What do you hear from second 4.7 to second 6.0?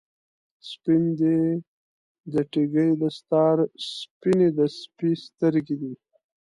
سپي سترګی دي